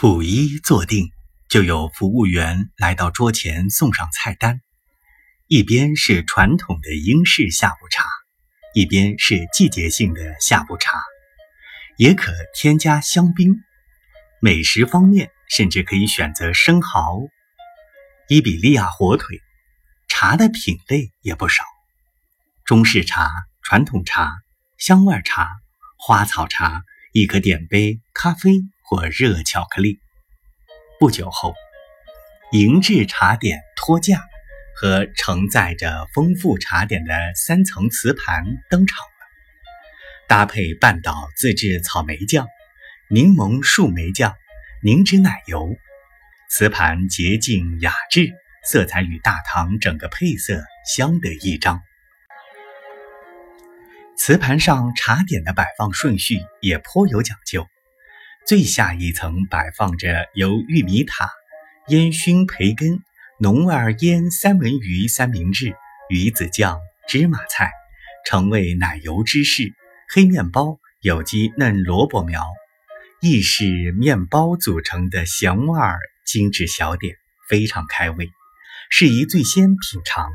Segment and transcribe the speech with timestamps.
[0.00, 1.10] 甫一坐定，
[1.48, 4.60] 就有服务员来到桌前送上菜单，
[5.48, 8.04] 一边是传统的英式下午茶，
[8.74, 11.02] 一边是季节性的下午茶，
[11.96, 13.56] 也可添加香槟。
[14.40, 17.18] 美食方面，甚至可以选择生蚝、
[18.28, 19.40] 伊比利亚火腿。
[20.06, 21.64] 茶的品类也不少，
[22.64, 23.28] 中式茶、
[23.62, 24.32] 传统茶、
[24.76, 25.56] 香味茶、
[25.96, 28.60] 花草茶，亦可点杯咖啡。
[28.88, 30.00] 或热巧克力。
[30.98, 31.52] 不久后，
[32.52, 34.22] 银质茶点托架
[34.74, 39.26] 和承载着丰富茶点的三层瓷盘登场了，
[40.26, 42.48] 搭配半岛自制草莓酱、
[43.10, 44.34] 柠檬树莓酱、
[44.82, 45.76] 凝脂奶油，
[46.48, 48.32] 瓷盘洁净雅致，
[48.64, 51.82] 色彩与大堂整个配色相得益彰。
[54.16, 57.68] 瓷盘上茶点的摆放顺序也颇有讲究。
[58.48, 61.30] 最下一层摆放着由玉米塔、
[61.88, 63.02] 烟熏培根、
[63.38, 65.76] 浓味腌三文鱼三明治、
[66.08, 67.70] 鱼子酱、芝麻菜、
[68.24, 69.74] 橙味奶油芝士、
[70.08, 72.42] 黑面包、有机嫩萝卜苗、
[73.20, 77.16] 意式面包组成的咸味儿精致小点，
[77.50, 78.30] 非常开胃，
[78.88, 80.30] 适宜最先品尝。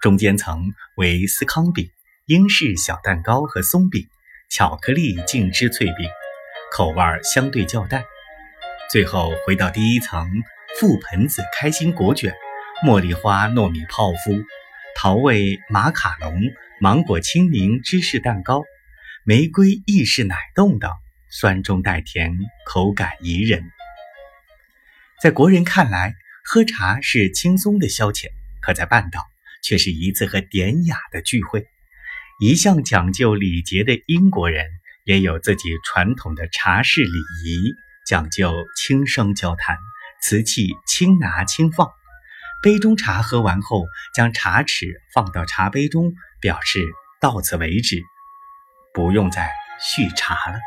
[0.00, 1.90] 中间层为司康饼、
[2.26, 4.06] 英式小蛋糕和松饼、
[4.48, 6.08] 巧克力静芝脆饼。
[6.76, 8.04] 口味相对较淡，
[8.90, 10.28] 最后回到第一层，
[10.78, 12.34] 覆盆子开心果卷、
[12.84, 14.44] 茉莉花糯米泡芙、
[14.94, 16.38] 桃味马卡龙、
[16.78, 18.62] 芒果青柠芝士蛋糕、
[19.24, 20.92] 玫瑰意式奶冻等，
[21.30, 23.64] 酸中带甜，口感宜人。
[25.22, 28.26] 在国人看来，喝茶是轻松的消遣，
[28.60, 29.24] 可在半岛
[29.64, 31.66] 却是一次和典雅的聚会。
[32.38, 34.66] 一向讲究礼节的英国人。
[35.06, 37.10] 也有自己传统的茶室礼
[37.44, 37.72] 仪，
[38.08, 39.78] 讲究轻声交谈，
[40.20, 41.88] 瓷器轻拿轻放。
[42.60, 46.84] 杯中茶喝完后，将茶匙放到茶杯中，表示
[47.20, 48.02] 到此为止，
[48.92, 49.48] 不用再
[49.80, 50.58] 续茶了。